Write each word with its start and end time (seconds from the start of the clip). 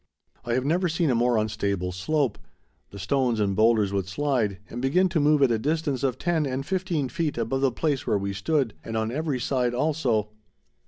I 0.43 0.53
have 0.55 0.65
never 0.65 0.89
seen 0.89 1.11
a 1.11 1.13
more 1.13 1.37
unstable 1.37 1.91
slope. 1.91 2.39
The 2.89 2.97
stones 2.97 3.39
and 3.39 3.55
boulders 3.55 3.93
would 3.93 4.07
slide, 4.07 4.57
and 4.67 4.81
begin 4.81 5.09
to 5.09 5.19
move 5.19 5.43
at 5.43 5.51
a 5.51 5.59
distance 5.59 6.01
of 6.01 6.17
ten 6.17 6.47
and 6.47 6.65
fifteen 6.65 7.07
feet 7.07 7.37
above 7.37 7.61
the 7.61 7.71
place 7.71 8.07
where 8.07 8.17
we 8.17 8.33
stood, 8.33 8.73
and 8.83 8.97
on 8.97 9.11
every 9.11 9.39
side 9.39 9.75
also. 9.75 10.29